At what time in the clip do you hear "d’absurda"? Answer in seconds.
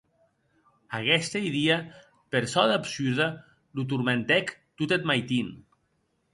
2.73-3.27